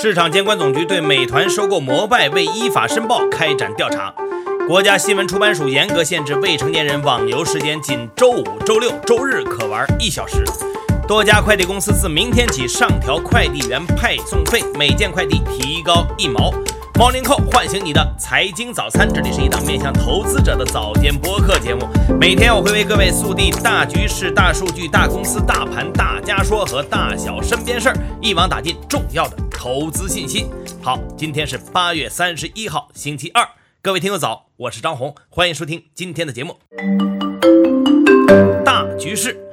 [0.00, 4.14] 市场监管总局对美团收购摩拜未依法申报开展调查。
[4.68, 10.44] 国家新闻出版署严格限制未成年人网游时间，仅周五、周六、周日可玩一小时。
[11.08, 16.52] 多家快递公司自明天起上调快递员派送费，每件快递提高一毛。
[16.98, 21.86] 猫零扣唤醒你的财经早餐，这里是一档面向投资者的早间播客节目。
[22.18, 30.46] 每天我会为各位速递大局势、大数据、大公司、大盘、大家说和大小身边事儿，一网打尽重要的投资信息。
[30.82, 33.48] 好，今天是八月三十一号，星期二，
[33.80, 36.58] 各位听友早，我是张红，欢迎收听今天的节目。
[38.64, 39.47] 大局势。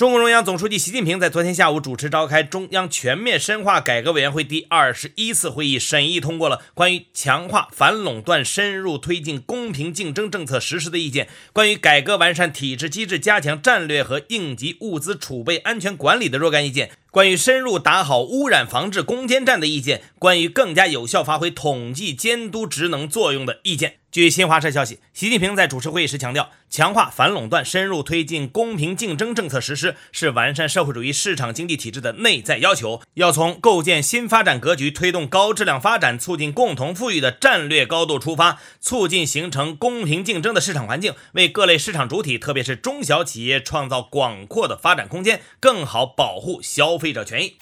[0.00, 16.92] 中共中央总书记习近平在昨天下午主持召开中央全面深化改革委员会第二十一次会议，审议通过了关于强化反垄断、深入推进公平竞争政策实施的意见，关于改革完善体制机制、加强战略和应急物资储备安全管理的若干意见。
[17.10, 23.96] 关于深入打好污染防治攻坚战的意见，关于更加有效发挥统计监督职能作用的意见。
[24.12, 33.00] 据新华社消息，习近平在主持会议时强调，强化反垄断、深入推进公平竞争政策实施是完善社会主义市场经济体制的内在要求。
[33.14, 46.98] 要从构建新发展格局、推动高质量发展、促进共同富裕的战略高度出发，促进形成公平竞争的市场环境，为各类市场主体，特别是中小企业创造广阔的发展空间，更好保护消。
[46.98, 47.54] 费者权益。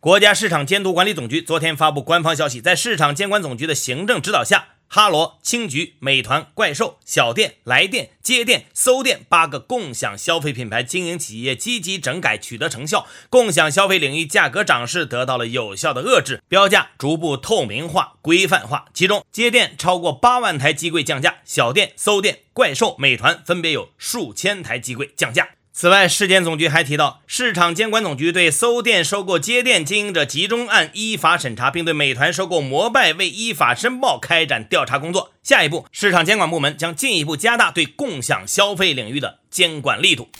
[0.00, 18.86] 国家市场监督管理总局昨天发布官方消息，在市场监管总局的行政指导下，哈罗、青桔、美团、怪兽、小店、来电、接店、搜店八个共享消费品牌经营企业积极整改取得成效，共享消费领域价格涨势得到了有效的遏制，标价逐步透明化、规范化。
[18.94, 25.50] 其中，接店超过八万台机柜降价，小店、搜店、怪兽、美团分别有数千台机柜降价。
[25.78, 35.32] 此外，市监总局还提到，市场监管总局对搜店收购街店经营者集中案依法审查，并对美团收购摩拜未依法申报开展调查工作。
[35.42, 40.30] 下一步，市场监管部门将进一步加大对共享消费领域的监管力度。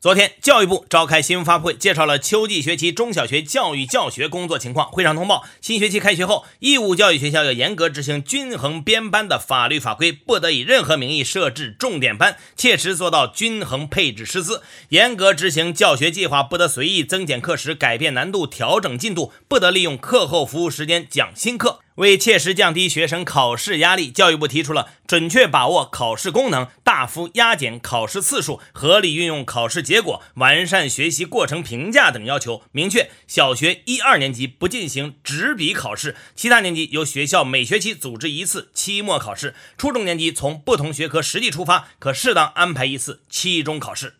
[0.00, 4.88] 昨天，教育部召开新闻发布会，介绍了秋季学期中小学教育教学工作情况。
[4.92, 21.80] 会上通报，新学期开学后，义务教育学校要严格执行均衡编班的法律法规，不得以任何名义设置重点班，切实做到均衡配置师资；严格执行教学计划，不得随意增减课时、改变难度、调整进度，不得利用课后服务时间讲新课。
[21.98, 32.62] 为切实降低学生考试压力，教育部提出了准确把握考试功能、大幅压减考试次数、合理运用考试结果、完善学习过程评价等要求。
[32.70, 39.56] 明确小学一二年级不进行纸笔考试，其他年级由学校每学期组织一次期末考试。
[39.76, 44.14] 初中年级从不同学科实际出发，可适当安排一次期中考试。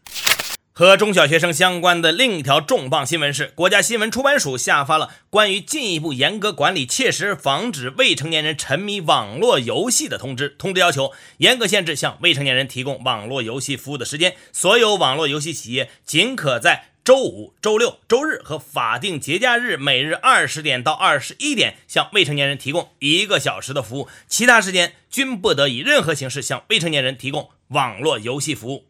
[0.79, 10.51] 和中小学生相关的另一条重磅新闻是，国家新闻出版署下发了关于进一步严格管理、切实防止未成年人沉迷网络游戏的通知。
[10.51, 14.37] 通知要求，严格限制向未成年人提供网络游戏服务的时间。
[14.53, 28.85] 所有网络游戏企业仅可在周五、周六、周日和法定节假日每日二十点到二十一点向未成年人提供一个小时的服务，其他时间均不得以任何形式向未成年人提供网络游戏服务。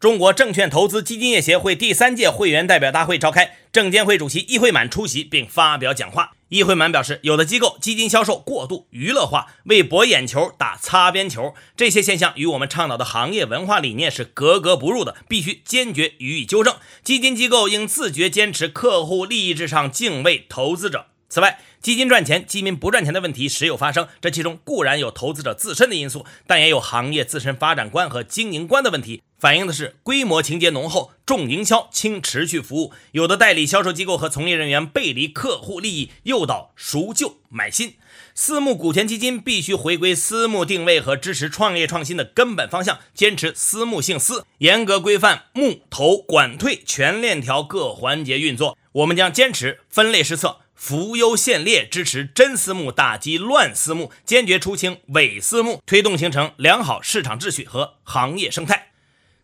[0.00, 6.32] 中国证券投资基金业协会第三届会员代表大会召开，证监会主席易会满出席并发表讲话。
[6.48, 16.76] 易会满表示，有的机构基金销售过度娱乐化，为博眼球打擦边球，这些现象与我们倡导的行业文化理念是格格不入的，必须坚决予以纠正。
[17.04, 21.08] 基金机构应自觉坚持客户利益至上，敬畏投资者。
[21.28, 24.08] 此外，基金赚钱，基民不赚钱的问题时有发生。
[24.22, 32.92] 这其中固然有投资者自身的因素，但也有行业自身发展观和经营观的问题，反映的是规模情节浓厚、重营销轻持续服务。
[33.12, 37.94] 有的代理销售机构和从业人员背离客户利益，诱导赎旧买新。
[38.34, 48.76] 私募股权基金必须回归私募定位和支持创业创新的根本方向，坚持私募姓私，严格规范募投管退全链条各环节运作。
[48.92, 50.58] 我们将坚持分类施策。
[50.74, 58.89] 扶优限劣，支持真私募，打击乱私募，坚决出清伪私募，推动形成良好市场秩序和行业生态。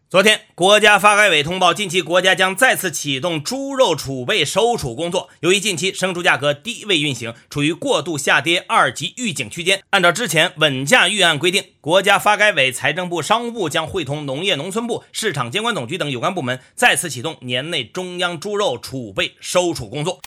[0.08, 5.31] 昨天，国家发改委通报，近期国家将再次启动猪肉储备收储工作。
[5.41, 20.20] 由于近期生猪价格低位运行，处于过度下跌二级预警区间，按照之前稳价预案规定，国家发改委、财政部、商务部将会同农业农村部、市场监管总局等有关部门，再次启动年内中央猪肉储备收储工作。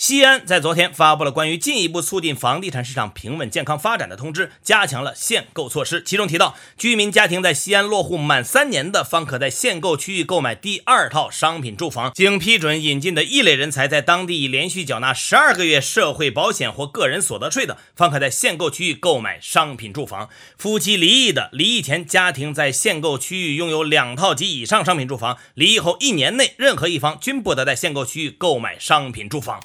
[0.00, 6.02] 西安在昨天发布了关于进一步促进房地产市场平稳健康发展的通知，加强了限购措施。
[6.02, 12.10] 其中提到，居民家庭在西安落户满三年的，方可在限购区域购买第二套商品住房。
[12.14, 20.30] 经批准引进的一类人才，在当地已连续缴纳十二个月社会保险或个人所得税的，方可在限购区域购买商品住房。
[20.56, 29.60] 夫妻离异的，离异前家庭在限购区域拥有两套及以上商品住房，离异后一年内，任何一方均不得在限购区域购买商品住房。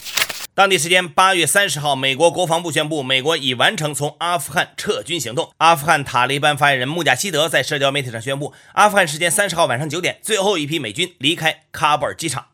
[0.56, 5.52] 当地时间八月三十号，美国国防部宣布，美国已完成从阿富汗撤军行动。
[5.57, 12.46] 阿富汗塔利班发言人穆贾希德在社交媒体上宣布，阿富汗时间三十号晚上九点，最后一批美军离开喀布尔机场。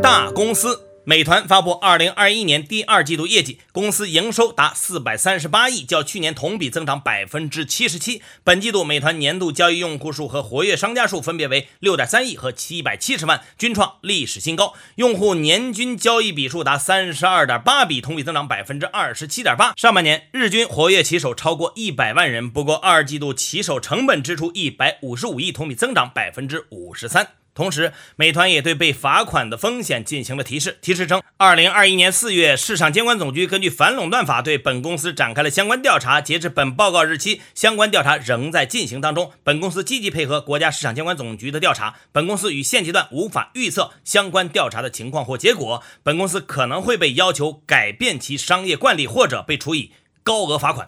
[0.00, 0.89] 大公司。
[1.10, 8.22] 美团发布二零二一年第二季度业绩，公司营收达四百三十八亿，较去年同比增长百分之七十七。
[8.44, 14.74] 本季度美团年度交易用户数和活跃商家数分别为六点三亿和七百七十万，均创历史新高。
[14.94, 19.72] 用户年均交易笔数达三十二点八笔，同比增长百分之二十七点八。
[19.74, 22.48] 上半年日均活跃骑手超过一百万人。
[22.48, 27.39] 不过二季度骑手成本支出一百五十五亿，同比增长百分之五十三。
[27.60, 30.78] 同时，美团也对被罚款的风险进行了提示。
[30.80, 36.22] 提示称，二零二一年四月，市场监管总局根据反垄断法对本公司展开了相关调查。
[36.22, 39.32] 截至本报告日期，相关调查仍在进行当中。
[39.44, 41.96] 本公司积极配合国家市场监管总局的调查。
[42.12, 45.82] 本公司与现阶段无法预测相关调查的情况或结果。
[46.02, 49.92] 本公司可能会被要求改变其商业惯例，或者被处以
[50.22, 50.86] 高额罚款。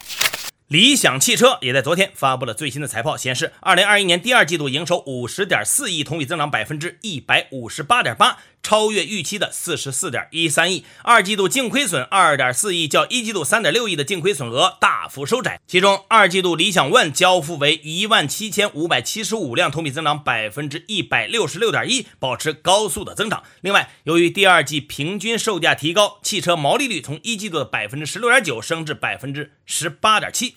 [0.73, 8.39] 理想汽车也在昨天发布了最新的财报，显示，二零二一年第二季度营收五十点四亿，同比增长百分之一百五十八点八。
[8.63, 15.61] 超越预期的四十四点一三亿，二季度净亏损二点四亿，较一季度三点六亿的净亏损额大幅收窄。
[15.67, 23.43] 其中，二季度理想 ONE 交付为一万七千五百七十五辆，同比增长百分之一百六十六点一，保持高速的增长。
[23.61, 30.55] 另外，由于第二季平均售价提高，汽车毛利率从一季度的百分之十六点九升至百分之十八点七。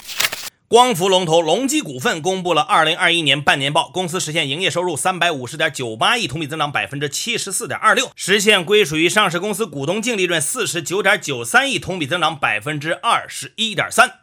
[0.67, 14.21] 光伏龙头隆基股份公布了二零二一年半年报，公司实现营业收入三百五十点九八亿，同比增长百分之七十四点二六，实现归属于上市公司股东净利润四十九点九三亿，同比增长百分之二十一点三。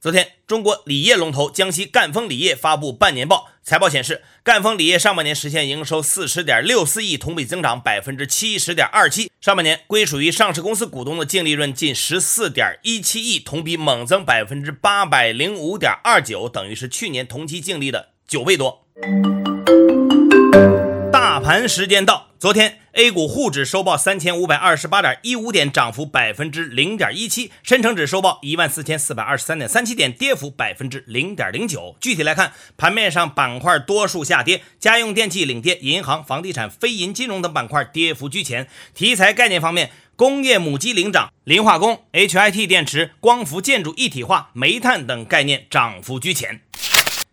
[0.00, 3.50] 昨天，中国锂业龙头江西赣锋锂业发布半年报。
[3.64, 9.30] 财报显示，赣锋锂业上半年实现营收四十点六四亿，同比增长百分之七十点二七。
[9.40, 18.86] 上半年归属于上市公司股东的净利润近十四点一七亿，同比猛增百分之八百零五点二九，等于是去年同期净利的九倍多。
[21.10, 31.96] 大盘时间到，昨天 A 股沪指收报三千五百二十八点一五点，涨幅百分之零点一七；深成指收报一万四千四百二十三点三七点，跌幅百分之零点零九。
[32.00, 38.68] 具体来看，盘面上板块多数下跌，家用电器领跌，银行、房地产、非银金融等板块跌幅居前。
[38.94, 46.60] 题材概念方面，工业母机领涨，磷化工、HIT 电池、光伏建筑一体化、煤炭等概念涨幅居前。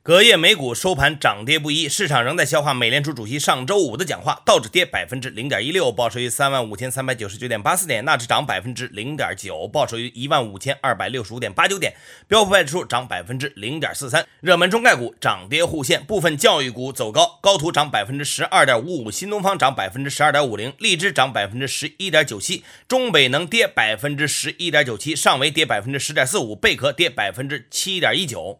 [0.03, 4.41] 隔夜美股收盘涨跌不一，市场仍在消化美联储主席上周五的讲话。
[4.43, 11.93] 道指跌百分之零点一六，报收于三万五千三百九十九点八四点；纳指涨百分之零点九，报收于一万五千二百六十五点八九点；
[12.27, 14.25] 标普指数涨百分之零点四三。
[14.39, 28.59] 热门中概股涨跌互现，部分教育股走高，高途涨百分之十二点五五，新东方涨百分之十二点五零，荔枝涨百分之十一点九七，中北能跌百分之十一点九七，上维跌百分之十点四五，贝壳跌百分之七点一九。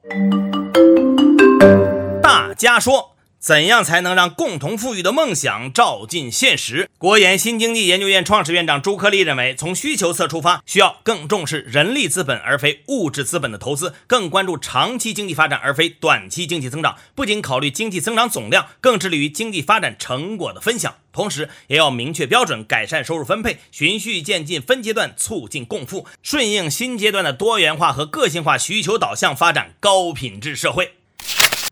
[2.61, 6.91] 瞎说，怎样才能让共同富裕的梦想照进现实？
[6.99, 16.97] 国研新经济研究院创始院长朱克利认为，从需求侧出发，需要更重视人力资本而非物质资本的投资，更关注长期经济发展而非短期经济增长。
[17.15, 20.93] 不仅考虑经济增长总量，更致力于经济发展成果的分享。
[21.11, 31.00] 同时，也要明确标准，改善收入分配，循序渐进、分阶段促进共富，顺应新阶段的多元化和个性化需求导向，发展高品质社会。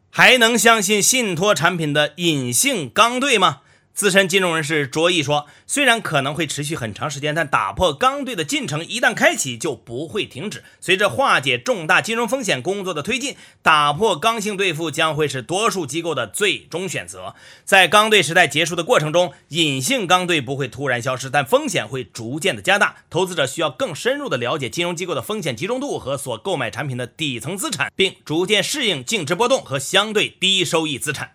[0.09, 3.61] 还能相信信托产品的隐性刚兑吗？
[3.99, 10.63] 资深金融人士卓毅说：“虽然可能会持续很长时间，但打破刚兑的进程一旦开启，就不会停止。
[10.79, 17.35] 随着化解重大金融风险工作的推进，打破刚性兑付将会是多数机构的最终选择。
[17.65, 22.99] 在刚兑时代结束的过程中，隐性刚兑不会突然消失，但风险会逐渐的加大。
[23.09, 31.31] 投资者需要更深入的了解金融机构的风险集中度和所购买产品的底层资产，并逐渐适应净值波动和相对低收益资产。”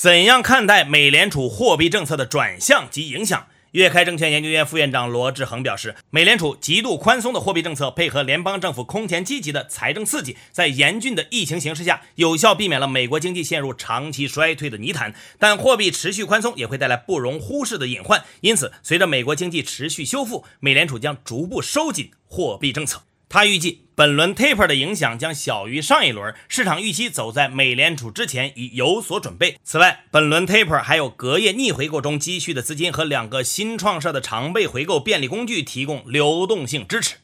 [0.00, 3.48] 怎样看待美联储货币政策的转向及影响？
[3.72, 15.14] 粤开证券研究院副院长罗志恒表示，美联储极度宽松的货币政策，配合联邦政府空前积极的财政刺激，在严峻的疫情形势下，有效避免了美国经济陷入长期衰退的泥潭。
[15.38, 23.02] 但货币持续宽松也会带来不容忽视的隐患，因此，随着美国经济持续修复，美联储将逐步收紧货币政策。
[23.28, 29.58] 他预计本轮 taper 的影响将小于上一轮，市场预期走在美联储之前已有所准备。
[29.62, 37.16] 此外，本轮 taper 还有隔夜逆回购中积蓄的资金和两个新创设的常备回购便利工具提供流动性支持。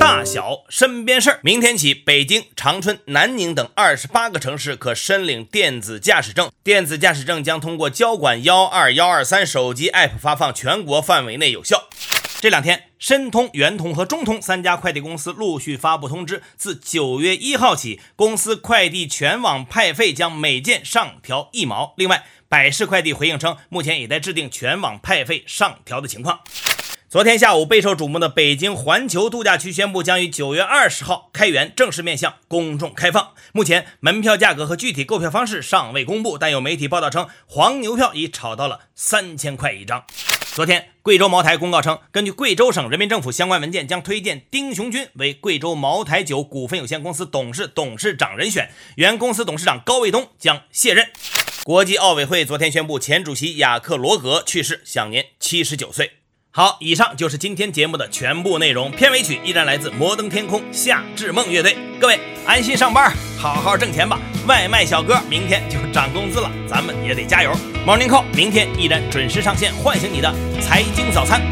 [0.00, 6.50] 大小身边事儿，明天起，北京、长春、南宁等二十八个城市可申领电子驾驶证。
[6.62, 11.90] 电子驾驶证将通过交管幺二幺二三手机 app 发放，全国范围内有效。
[12.40, 21.94] 这两天，申通、圆通和中通三家快递公司陆续发布通知，自九月一号起，公司快递全网派费将每件上调一毛。
[21.96, 26.40] 另外，百世快递回应称，目前也在制定全网派费上调的情况。
[27.14, 33.34] 昨天下午，备受瞩目的北京环球度假区宣布，将于九月二十号开园，正式面向公众开放。
[33.52, 40.04] 目前，门票价格和具体购票方式尚未公布，但有媒体报道称，黄牛票已炒到了三千块一张。
[40.54, 51.06] 昨天，贵州茅台公告称，根据贵州省人民政府相关文件，将推荐丁雄军为贵州茅台酒股份有限公司董事、董事长人选，原公司董事长高卫东将卸任。
[51.62, 56.23] 国际奥委会昨天宣布，前主席雅克罗格去世，享年七十九岁。
[56.56, 58.88] 好，以上就是今天节目的全部内容。
[58.92, 61.76] 片尾曲依然来自摩登天空夏至梦乐队。
[61.98, 64.20] 各位安心上班，好好挣钱吧。
[64.46, 67.50] 外卖小哥明天就涨工资了，咱们也得加油。
[67.84, 71.42] Morning Call 明天依然准时上线，唤醒你的财经早餐。